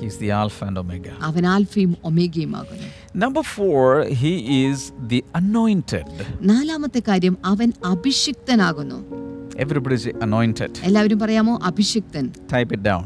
[0.00, 1.12] is the Alpha and Omega.
[1.28, 2.88] അവൻ ആൽഫയും ഒമേഗയുമാകുന്നു
[3.18, 4.32] Number four, He
[4.66, 6.06] is the anointed.
[6.42, 8.98] നാലാമത്തെ കാര്യം അവൻ അഭിഷിക്തനാകുന്നു
[9.56, 10.70] Everybody say anointed.
[10.82, 13.04] എല്ലാവരും പറയാമോ അഭിഷിക്തൻ Type it down.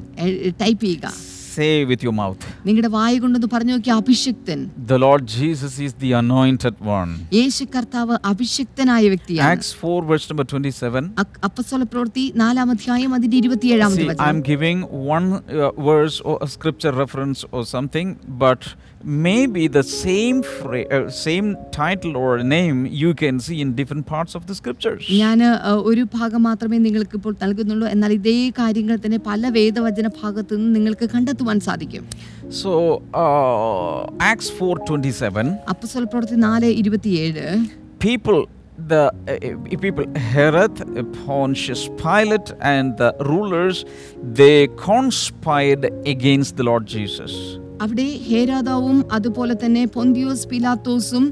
[0.62, 1.12] ടൈപ്പ് ചെയ്യുക
[1.56, 2.42] Say with your mouth.
[2.66, 7.10] നിങ്ങളുടെ വായ കൊണ്ടൊന്ന് പറഞ്ഞു നോക്കി അഭിഷിക്തൻ The Lord Jesus is the anointed one.
[7.34, 11.10] യേശു കർത്താവ് അഭിഷിക്തനായ വ്യക്തിയാണ് Acts 4, verse number 27.
[11.18, 14.78] അ- പ്രവൃത്തി നാലാം അധ്യായം അതിന്റെ ഇരുപത്തിയേഴാമത്തെ See, വചനം I'm giving
[15.16, 18.08] one uh, verse or a scripture reference or something,
[18.44, 18.62] but
[19.25, 24.33] maybe the same fra- uh, same title or name you can see in different parts
[24.35, 25.03] of the scriptures.
[25.21, 25.39] ഞാൻ
[25.89, 31.07] ഒരു ഭാഗം മാത്രമേ നിങ്ങൾക്ക് ഇപ്പോൾ നൽകുന്നുള്ളൂ എന്നാൽ ഇതേ കാര്യങ്ങൾ തന്നെ പല വേദവചന ഭാഗത്തു നിന്ന് നിങ്ങൾക്ക്
[31.15, 32.05] കണ്ടെത്തുവാൻ സാധിക്കും
[32.61, 32.71] So,
[33.23, 35.47] uh, Acts 4:27.
[35.73, 37.45] അപ്പസ്തോല പ്രവൃത്തി നാല് ഇരുപത്തിയേഴ്
[38.07, 38.39] people
[38.91, 40.87] the uh, uh, people herod uh,
[41.21, 43.77] pontius pilate and the rulers
[44.41, 47.33] they conspired against the lord jesus
[47.82, 51.26] അവിടെ ഹേരാദാവും അതുപോലെ തന്നെ പൊന്തിയോസ് പിലാത്തോസും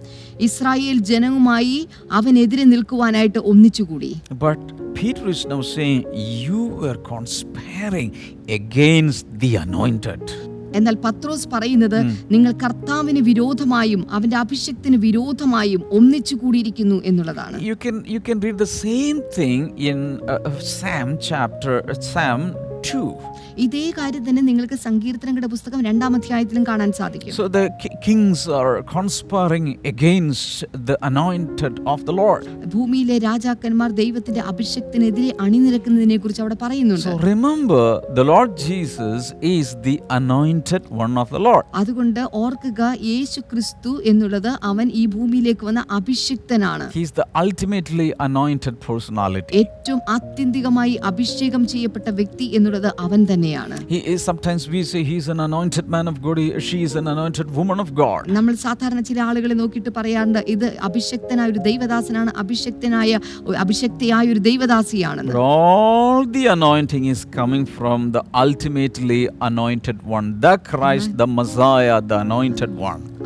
[0.48, 1.78] ഇസ്രായേൽ ജനവുമായി
[2.18, 4.12] അവനെതിരെ നിൽക്കുവാനായിട്ട് ഒന്നിച്ചുകൂടി.
[4.44, 6.00] But peter is now saying
[6.46, 8.10] you were conspiring
[8.58, 10.22] against the anointed.
[10.78, 11.96] എന്നാൽ പത്രോസ് പറയുന്നത്
[12.32, 17.56] നിങ്ങൾ കർത്താവിന് വിരോധമായും അവന്റെ അഭിഷക്തിന് വിരോധമായും ഒന്നിച്ചു കൂടിയിരിക്കുന്നു എന്നുള്ളതാണ്.
[17.68, 19.60] You can you can read the same thing
[19.90, 21.96] in uh, uh, psalm chapter uh,
[22.82, 23.29] 2
[23.66, 27.34] ഇതേ കാര്യം തന്നെ നിങ്ങൾക്ക് സങ്കീർത്തനങ്ങളുടെ പുസ്തകം രണ്ടാം അധ്യായത്തിലും കാണാൻ സാധിക്കും.
[27.40, 27.64] So the
[28.06, 32.44] Kings kings are conspiring against the anointed of the lord.
[32.74, 37.06] ഭൂമിയിലെ രാജാക്കന്മാർ ദൈവത്തിന്റെ അഭിഷക്തിനെതിരെ അണിനിരക്കുന്നതിനെ കുറിച്ച് അവിടെ പറയുന്നുണ്ട്.
[37.08, 37.82] So remember,
[38.18, 39.20] the Lord Jesus
[39.56, 41.64] is the anointed one of the Lord.
[41.80, 46.86] അതുകൊണ്ട് ഓർക്കുക യേശു ക്രിസ്തു എന്നുള്ളത് അവൻ ഈ ഭൂമിയിലേക്ക് വന്ന അഭിഷിക്തനാണ്.
[46.98, 49.52] He's the ultimately anointed personality.
[49.62, 53.20] ഏറ്റവും ആത്യന്തികമായി അഭിഷേകം ചെയ്യപ്പെട്ട വ്യക്തി എന്നുള്ളത് അവൻ
[53.52, 53.76] തന്നെയാണ്
[58.30, 63.20] നമ്മൾ സാധാരണ ചില ആളുകളെ നോക്കിയിട്ട് പറയാറുണ്ട് ഇത് അഭിഷക്തനായ ഒരു ദൈവദാസനാണ് അഭിഷക്തനായ
[63.60, 65.22] അഭിഷക്തിയായ ഒരു ദൈവദാസിയാണ്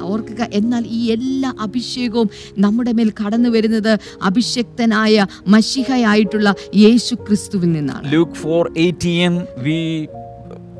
[0.06, 8.06] ഓർക്കുക എന്നാൽ ഈ എല്ലാ അഭിഷേകവും നമ്മുടെ മേൽ കടന്നു വരുന്നത് അഭിഷക്തനായ മഷിഹയായിട്ടുള്ള യേശു ക്രിസ്തുവിൽ നിന്നാണ്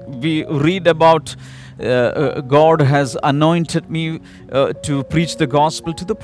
[0.09, 4.21] we read about uh, has has anointed me
[4.53, 6.14] uh, to preach the gospel to the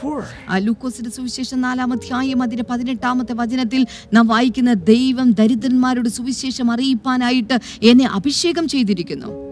[0.59, 8.69] ലൂക്കോസിന്റെ സുവിശേഷം നാലാം അധ്യായം അതിന്റെ പതിനെട്ടാമത്തെ വചനത്തിൽ നാം വായിക്കുന്ന ദൈവം ദരിദ്രന്മാരുടെ സുവിശേഷം അറിയിപ്പാനായിട്ട് എന്നെ അഭിഷേകം
[8.69, 9.50] ചെയ്തിരിക്കുന്നു.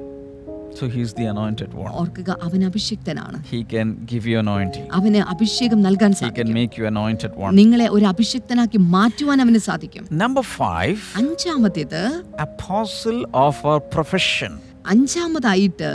[0.79, 1.93] So he is the anointed one.
[2.01, 4.85] ഓർക്കുക അവൻ അഭിഷിക്തനാണ് He can give you anointing.
[4.99, 7.53] അവന് അഭിഷേകം നൽകാൻ He can സാധിക്കും make you anointed one.
[7.61, 12.01] നിങ്ങളെ ഒരു അഭിഷിക്തനാക്കി മാറ്റുവാൻ അവന് സാധിക്കും Number five, അഞ്ചാമത്തേത്
[12.49, 14.53] apostle of our profession.
[14.93, 15.89] അഞ്ചാമതായിട്ട്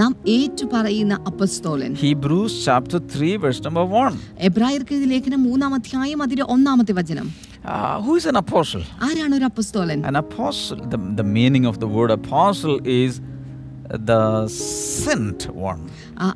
[0.00, 4.18] നാം ഏറ്റു പറയുന്ന അപ്പസ്തോലൻ Hebrews chapter 3, verse number 1.
[4.48, 7.28] എബ്രായർക്ക് ലേഖനം മൂന്നാം അധ്യായം അതിന്റെ ഒന്നാമത്തെ വചനം
[7.66, 8.82] Uh, who is an apostle?
[9.06, 13.12] ആരാണ് ഒരു അപ്പസ്തോലൻ An apostle, the, the meaning of the word apostle is
[13.98, 15.82] the sent one.
[16.18, 16.28] ആ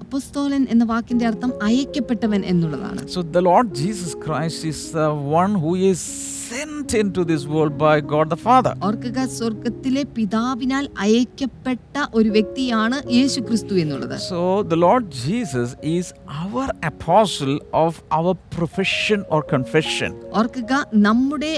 [0.68, 6.00] എന്ന വാക്കിന്റെ അർത്ഥം അയക്കപ്പെട്ടവൻ എന്നുള്ളതാണ് So the Lord Jesus Christ is the one who is
[6.48, 8.72] sent into this world by God the Father.
[8.88, 11.84] ഓർക്കുക സ്വർഗത്തിലെ പിതാവിനാൽ അയക്കപ്പെട്ട
[12.18, 14.40] ഒരു വ്യക്തിയാണ് യേശു ക്രിസ്തു എന്നുള്ളത് So
[14.72, 16.06] the Lord Jesus is
[16.42, 20.10] our apostle of our profession or confession.
[20.40, 20.72] ഓർക്കുക
[21.06, 21.52] നമ്മുടെ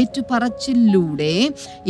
[0.00, 1.32] ഏറ്റുപറച്ചിലൂടെ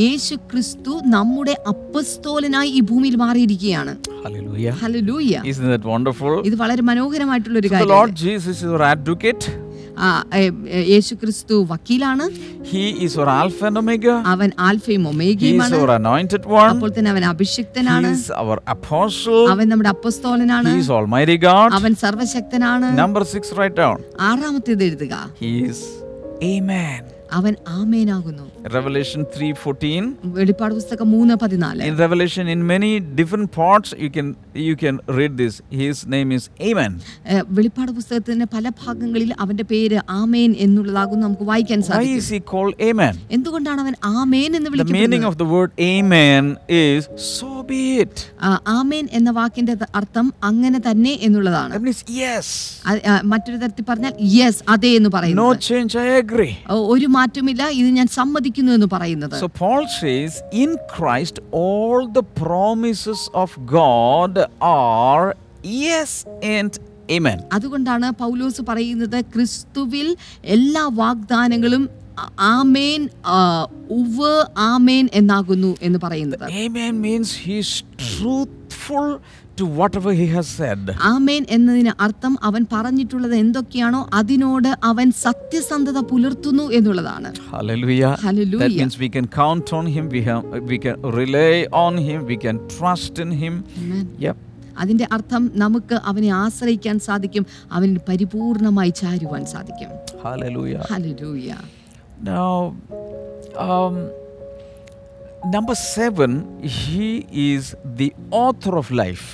[0.04, 4.72] യേശു ക്രിസ്തു നമ്മുടെ അപ്പസ്തോലനായി ഈ ഭൂമിയിൽ മാറിയിരിക്കുകയാണ് Hallelujah.
[4.82, 5.40] Hallelujah.
[5.52, 6.32] Isn't that wonderful?
[6.48, 7.88] ഇത് വളരെ മനോഹരമായിട്ടുള്ള ഒരു കാര്യമാണ്.
[7.88, 9.44] the Lord Jesus is our advocate.
[10.74, 12.24] യേശു ക്രിസ്തു വക്കീലാണ്.
[14.26, 15.02] അവൻ ആൽഫയും
[16.70, 18.32] അപ്പോൾ തന്നെ അവൻ അഭിഷിക്തനാണ്.
[19.50, 20.68] അവൻ നമ്മുടെ അപ്പസ്തോലനാണ്.
[21.72, 22.98] അവൻ സർവശക്തനാണ്.
[22.98, 23.54] നമ്പർ സിക്സ്
[24.20, 25.30] ആറാമത്തേത് എഴുതുക.
[25.40, 25.84] ഹീസ്
[26.44, 30.02] ഏ മാൻ അവൻ ആമേനാകുന്നു Revelation 3:14.
[30.36, 32.90] വെളിപ്പാട് പുസ്തകം മൂന്ന് പതിനാല് In Revelation, in many
[33.20, 34.28] different parts, you can
[34.66, 35.54] you can read this.
[35.82, 36.92] His name is Amen.
[37.56, 42.74] വെളിപ്പാട് പുസ്തകത്തിന്റെ പല ഭാഗങ്ങളിൽ അവന്റെ പേര് ആമേൻ എന്നുള്ളതാകും നമുക്ക് വായിക്കാൻ Why സാധിക്കും is he called
[42.88, 43.14] Amen?
[43.36, 46.44] എന്തുകൊണ്ടാണ് അവൻ ആമേൻ എന്ന് The meaning meaning of the word Amen
[46.82, 48.16] is so be it.
[48.76, 52.54] Amen എന്ന വാക്കിന്റെ അർത്ഥം അങ്ങനെ തന്നെ എന്നുള്ളതാണ് That മീൻസ് യെസ്
[53.32, 56.52] മറ്റൊരു തരത്തിൽ പറഞ്ഞാൽ യെസ് അതെ എന്ന് പറയുന്നു നോ ചേഞ്ച് ഐ agree.
[56.94, 60.32] ഒരു മാറ്റമില്ല ഇത് ഞാൻ സമ്മതിക്കുന്നു എന്ന് പറയുന്നത് So Paul says,
[60.62, 64.32] in Christ, all the promises of God
[64.72, 65.26] are
[65.84, 66.10] yes
[66.56, 66.72] and
[67.08, 67.38] amen.
[67.56, 70.08] അതുകൊണ്ടാണ് പൗലോസ് പറയുന്നത് ക്രിസ്തുവിൽ
[70.56, 71.84] എല്ലാ വാഗ്ദാനങ്ങളും
[72.52, 73.38] ആമേൻ ആ,
[73.98, 74.32] ഉവ്
[74.66, 77.70] ആമേൻ എന്നാകുന്നു എന്ന് പറയുന്നത് Amen means he's
[79.52, 80.80] faithful to whatever he has said.
[81.12, 88.12] ആമേൻ എന്നതിന് അർത്ഥം അവൻ പറഞ്ഞിട്ടുള്ളത് എന്തൊക്കെയാണോ അതിനോട് അവൻ സത്യസന്ധത പുലർത്തുന്നു എന്നുള്ളതാണ് Hallelujah.
[88.18, 88.62] Hallelujah.
[88.64, 91.52] That means we can count on him, we, have, we can rely
[91.84, 93.54] on him, we can trust in him.
[93.82, 94.06] Amen.
[94.18, 94.36] Yep.
[94.82, 97.44] അതിന്റെ അർത്ഥം നമുക്ക് അവനെ ആശ്രയിക്കാൻ സാധിക്കും
[97.76, 99.90] അവനിൽ പരിപൂർണമായി ചാരുവാൻ സാധിക്കും
[100.26, 100.82] Hallelujah.
[100.92, 101.48] Hallelujah
[102.26, 102.50] Now,
[103.58, 103.94] um,
[105.50, 106.30] number seven
[106.78, 107.08] he
[107.96, 109.24] the author of life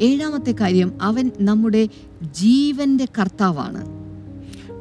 [0.00, 1.88] ഏഴാമത്തെ കാര്യം അവൻ നമ്മുടെ
[2.32, 4.06] ജീവന്റെ കർത്താവാണ്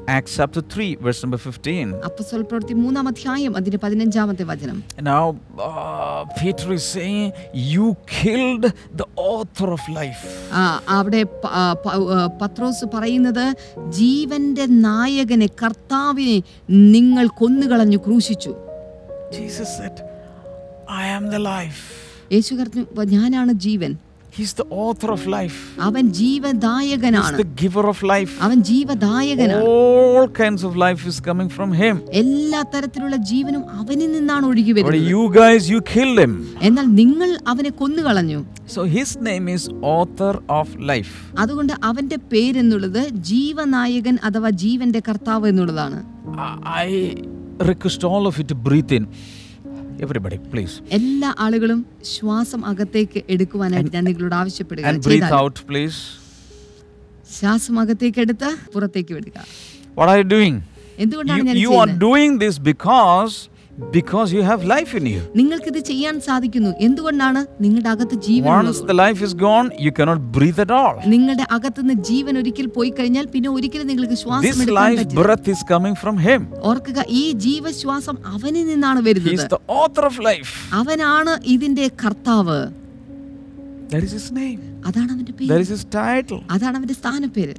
[0.07, 1.93] Acts chapter 3, verse number 15.
[2.03, 5.23] അപ്പസ്വൽ മൂന്നാം അധ്യായം അതിന്റെ പതിനഞ്ചാമത്തെ വചനം Now,
[5.59, 8.65] uh, Peter is saying, You killed
[8.97, 10.23] the author of life.
[10.89, 11.25] അവിടെ
[12.37, 13.45] പത്രോസ് പറയുന്നത്
[13.89, 16.37] ജീവന്റെ നായകനെ കർത്താവിനെ
[16.69, 18.53] നിങ്ങൾ കൊന്നുകളഞ്ഞു ക്രൂശിച്ചു
[19.31, 20.14] Jesus said,
[20.87, 21.79] I am the life.
[22.31, 23.93] യേശു പറഞ്ഞു ഞാനാണ് ജീവൻ
[24.37, 25.57] He's the author of life.
[25.87, 28.31] അവൻ He's ജീവദായകനാണ് the giver of life.
[28.45, 31.95] അവൻ ജീവദായകനാണ് All kinds of life is coming from him.
[32.21, 36.33] എല്ലാ തരത്തിലുള്ള ജീവനും അവനിൽ നിന്നാണ് ഒഴുകി But you guys, you killed him.
[36.69, 38.39] എന്നാൽ നിങ്ങൾ അവനെ കൊന്നുകളഞ്ഞു
[38.75, 39.63] So his name is
[39.97, 41.13] author of life.
[41.43, 46.01] അതുകൊണ്ട് അവന്റെ പേരെന്നുള്ളത് ജീവനായകൻ അഥവാ ജീവന്റെ കർത്താവ് എന്നുള്ളതാണ്
[46.83, 46.89] I
[47.71, 49.03] request all of you to breathe in.
[50.51, 50.73] Please.
[50.97, 51.79] എല്ലാ ആളുകളും
[52.13, 55.33] ശ്വാസം അകത്തേക്ക് എടുക്കുവാനായിട്ട് ഞാൻ നിങ്ങളോട് ആവശ്യപ്പെടുക And breathe ചെയ്താൽ
[57.29, 59.37] ശ്വാസം അകത്തേക്ക് എടുത്ത് പുറത്തേക്ക് വിടുക
[59.97, 60.55] What are you doing?
[60.99, 62.55] എന്തുകൊണ്ടാണ് യു ആർ ചെയ്യുന്നത് doing this
[63.91, 65.21] because you have life in you.
[65.35, 70.19] നിങ്ങൾക്ക് ഇത് ചെയ്യാൻ സാധിക്കുന്നു എന്തുകൊണ്ടാണ് നിങ്ങളുടെ അകത്ത് ജീവൻ Once the life is gone, you cannot
[70.35, 70.95] breathe at all.
[71.13, 75.95] നിങ്ങളുടെ അകത്തുനിന്ന് ജീവൻ ഒരിക്കൽ പോയി കഴിഞ്ഞാൽ പിന്നെ ഒരിക്കലും നിങ്ങൾക്ക് ശ്വാസം This life breath is coming
[76.03, 76.41] from him.
[76.71, 80.53] ഓർക്കുക ഈ ജീവശ്വാസം അവനിൽ നിന്നാണ് വരുന്നത് He is the author of life.
[80.81, 82.59] അവനാണ് ഇതിന്റെ കർത്താവ്
[83.89, 84.61] That is his name.
[84.89, 86.41] അതാണ് അവന്റെ പേര് That is his title.
[86.55, 87.55] അതാണ് അവന്റെ സ്ഥാനപ്പേര്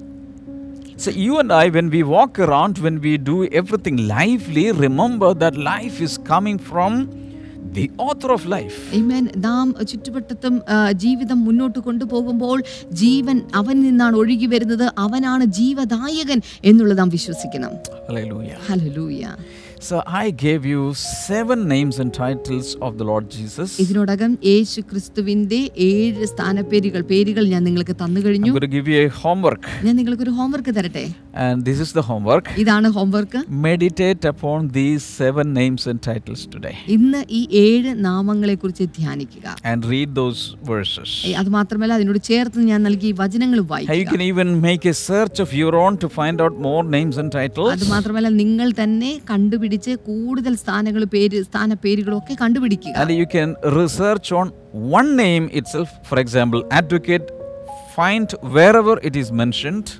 [0.96, 5.56] So you and I, when we walk around, when we do everything lively, remember that
[5.56, 6.92] life is coming from
[7.72, 8.76] the author of life.
[8.94, 9.24] Amen.
[9.44, 10.54] നാം ചുറ്റുവട്ടത്തും
[10.96, 12.58] ജീവിതം മുന്നോട്ട് കൊണ്ടുപോകുമ്പോൾ
[12.94, 17.74] ജീവൻ അവൻ നിന്നാണ് ഒഴുകി വരുന്നത് അവനാണ് ജീവദായകൻ എന്നുള്ളത് നാം വിശ്വസിക്കണം
[18.08, 18.58] Hallelujah.
[18.68, 19.22] Hallelujah
[19.78, 23.70] So I gave you seven names and titles of the Lord Jesus.
[23.82, 25.58] ഇതിനോടകം യേശു ക്രിസ്തുവിന്റെ
[25.88, 29.64] ഏഴ് സ്ഥാനപ്പേരുകൾ പേരുകൾ ഞാൻ നിങ്ങൾക്ക് തന്നു I'm കഴിഞ്ഞു going to give you a homework.
[29.86, 31.04] ഞാൻ നിങ്ങൾക്കൊരു ഹോംവർക്ക് തരട്ടെ
[31.44, 32.46] And this is the homework.
[32.62, 36.74] ഇതാണ് homework Meditate upon these seven names and titles today.
[36.96, 40.40] ഇന്ന് ഈ ഏഴ് നാമങ്ങളെ കുറിച്ച് ധ്യാനിക്കുക And read those
[40.72, 41.10] verses.
[41.42, 43.60] അത് മാത്രമല്ല അതിനോട് ചേർത്ത് ഞാൻ നൽകിയ വചനങ്ങൾ
[43.90, 47.14] How you can even make a search of your own to find out more names
[47.22, 47.70] and titles.
[47.76, 49.12] അത് മാത്രമല്ല നിങ്ങൾ തന്നെ
[49.66, 53.10] പിടിച്ച് കൂടുതൽ സ്ഥാനങ്ങൾ പേര് സ്ഥാന പേരുകളൊക്കെ കണ്ടുപിടിക്കുക.
[53.10, 57.24] You can research on one name itself for example advocate
[57.94, 58.36] find
[58.76, 59.92] wherever it is mentioned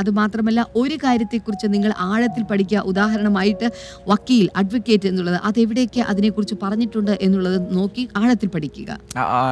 [0.00, 2.82] അത് മാത്രമല്ല ഒരു കാര്യത്തെക്കുറിച്ച് നിങ്ങൾ ആഴത്തിൽ പഠിക്കുക.
[2.92, 3.66] ഉദാഹരണമായിട്ട്
[4.10, 5.38] വക്കീൽ അഡ്വക്കേറ്റ് എന്നുള്ളത്.
[5.50, 8.98] അതെവിടെയൊക്കെ അതിനെക്കുറിച്ച് പറഞ്ഞിട്ടുണ്ട് എന്നുള്ളത് നോക്കി ആഴത്തിൽ പഠിക്കുക.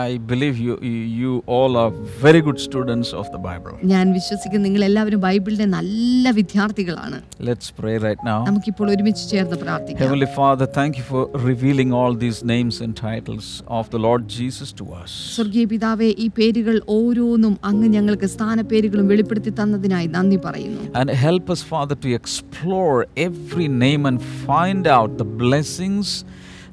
[0.07, 0.77] I believe you
[1.23, 1.91] you all are
[2.25, 7.21] very good students of the Bible ഞാൻ വിശ്വസിക്കുന്നു നിങ്ങൾ എല്ലാവരും ബൈബിളിന്റെ നല്ല വിദ്യാർത്ഥികളാണ്.
[7.51, 10.03] ലെറ്റ്സ് പ്രേ റൈറ്റ് നൗ നമുക്ക് നമുക്കിപ്പോൾ ഒരുമിച്ച് ചേർന്ന് പ്രാർത്ഥിക്കാം.
[10.03, 14.87] Heavenly father thank you for revealing all these names and titles of the Lord Jesus to
[15.01, 15.13] us us.
[15.37, 21.62] സ്വർഗീയ പിതാവെ ഈ പേരുകൾ ഓരോന്നും അങ്ങ് ഞങ്ങൾക്ക് സ്ഥാനപ്പേരുകളും വെളിപ്പെടുത്തി തന്നതിനായി നന്ദി പറയുന്നു And help us,
[21.74, 24.18] Father, to explore every name and
[24.50, 26.08] find out the blessings,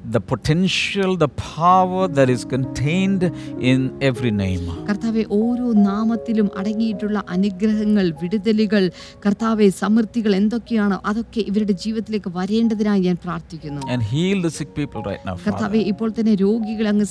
[0.08, 3.22] the potential, the power that is contained
[3.60, 4.64] in every name.
[4.86, 8.90] കർത്താവെ ഓരോ നാമത്തിലും അടങ്ങിയിട്ടുള്ള അനുഗ്രഹങ്ങൾ വിടുതലുകൾ
[9.26, 15.24] കർത്താവെ സമൃദ്ധികൾ എന്തൊക്കെയാണോ അതൊക്കെ ഇവരുടെ ജീവിതത്തിലേക്ക് വരേണ്ടതിനായി ഞാൻ പ്രാർത്ഥിക്കുന്നു And heal the sick people right
[15.24, 15.36] now.
[15.46, 17.06] കർത്താവെ ഇപ്പോൾ തന്നെ രോഗികളെ അങ്ങ്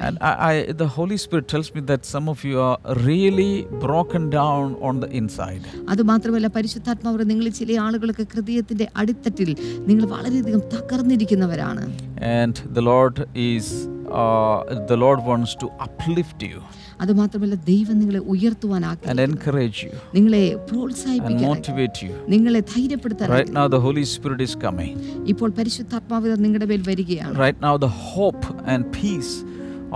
[0.00, 2.78] And I, I, the Holy Spirit tells me that some of you are
[3.10, 5.64] really broken down on the inside.
[5.88, 9.50] അത് മാത്രമല്ല പരിശുദ്ധാത്മാവ് നിങ്ങളിൽ ചില ആളുകളൊക്കെ ഹൃദയത്തിന്റെ അടിത്തട്ടിൽ
[9.86, 13.65] നിങ്ങൾ വളരെയധികം തകർന്നിരിക്കുന്നവരാണ് And the Lord is,
[14.13, 14.59] uh,
[14.91, 16.59] the Lord wants to uplift you
[17.03, 22.13] അത് മാത്രമല്ല ദൈവം നിങ്ങളെ and ഉയർത്തുവാനാക്കി encourage you നിങ്ങളെ and പ്രോത്സാഹിപ്പിക്കാൻ motivate you.
[22.33, 24.93] നിങ്ങളെ ധൈര്യപ്പെടുത്താൻ Right now, the Holy Spirit is coming.
[25.33, 29.33] ഇപ്പോൾ പരിശുദ്ധാത്മാവ് നിങ്ങളുടെ മേൽ വരികയാണ് Right now, the hope and peace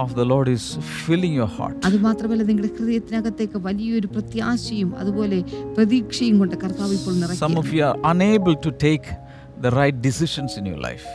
[0.03, 0.63] of the Lord is
[1.03, 1.77] filling your heart.
[1.89, 5.39] അത് മാത്രമല്ല നിങ്ങളുടെ ഹൃദയത്തിനകത്തേക്ക് വലിയൊരു പ്രത്യാശയും അതുപോലെ
[5.77, 9.07] പ്രതീക്ഷയും കൊണ്ട് കർത്താവ് ഇപ്പോൾ Some നിറയ്ക്കും of you are unable to take
[9.65, 11.07] the right decisions in your life.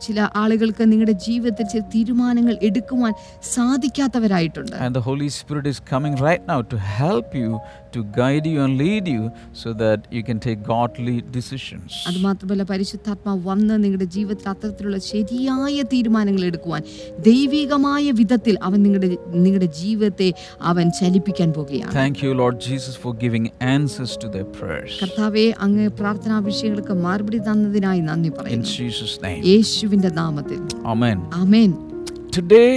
[0.00, 3.14] ചില ആളുകൾക്ക് നിങ്ങളുടെ ജീവിതത്തിൽ ചില തീരുമാനങ്ങൾ എടുക്കുവാൻ
[3.54, 4.76] സാധിക്കാത്തവരായിട്ടുണ്ട്.
[7.92, 9.22] To guide you and lead you
[9.54, 11.90] so that you can take godly decisions.
[12.08, 16.82] അതുമാത്രമല്ല പരിശുദ്ധാത്മാവ് വന്ന് നിങ്ങളുടെ ജീവിതത്തിൽ അത്തരത്തിലുള്ള ശരിയായ തീരുമാനങ്ങൾ എടുക്കുവാൻ
[17.28, 20.28] ദൈവികമായ വിധത്തിൽ അവൻ നിങ്ങളുടെ നിങ്ങളുടെ ജീവിതത്തെ
[20.70, 24.94] അവൻ ചലിപ്പിക്കാൻ പോകുകയാണ് Thank you, Lord Jesus, for giving answers to their prayers.
[25.02, 29.42] കർത്താവേ അങ്ങ് പ്രാർത്ഥനാ വിഷയങ്ങൾക്ക് മറുപടി തന്നതിനായി നന്ദി In പറയുന്നു Jesus' name.
[29.50, 30.60] യേശുവിന്റെ നാമത്തിൽ
[30.94, 31.18] Amen.
[31.42, 31.70] Amen
[32.32, 32.70] Today,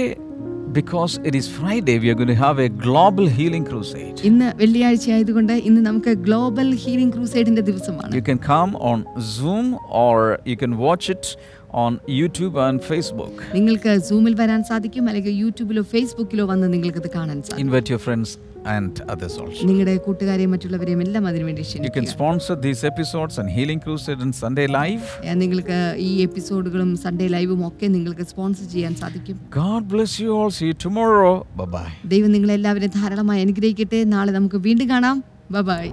[0.72, 4.16] because it is Friday, we are going to have a global healing crusade.
[4.28, 9.00] ഇന്ന് വെള്ളിയാഴ്ച ആയതുകൊണ്ട് ഇന്ന് നമുക്ക് ഗ്ലോബൽ ഹീലിംഗ് ക്രൂസൈഡിന്റെ ദിവസമാണ് You can come on
[9.34, 9.66] Zoom
[10.04, 10.14] or
[10.50, 11.26] you can watch it
[11.82, 13.34] on YouTube and Facebook.
[13.58, 18.30] നിങ്ങൾക്ക് സൂമിൽ വരാൻ സാധിക്കും അല്ലെങ്കിൽ യൂട്യൂബിലോ ഫേസ്ബുക്കിലോ വന്ന് നിങ്ങൾക്ക് ഇത് കാണാൻ സാധിക്കും Invite your friends
[18.66, 19.62] and others also.
[19.68, 24.34] നിങ്ങളുടെ കൂട്ടുകാരെയും മറ്റുള്ളവരെയും എല്ലാം അതിനുവേണ്ടി You can ക്ഷണിക്കുക sponsor these episodes and Healing Crusade and
[24.34, 25.04] Sunday Live.
[25.24, 30.50] ഏ, നിങ്ങൾക്ക് ഈ എപ്പിസോഡുകളും സൺഡേ ലൈവും ഒക്കെ നിങ്ങൾക്ക് സ്പോൺസർ ചെയ്യാൻ സാധിക്കും God bless you all.
[30.58, 31.34] See you tomorrow.
[31.56, 31.90] Bye bye.
[32.14, 35.18] ദൈവം നിങ്ങളെല്ലാവരെയും ധാരാളമായി അനുഗ്രഹിക്കട്ടെ നാളെ നമുക്ക് വീണ്ടും കാണാം
[35.70, 35.84] ബൈ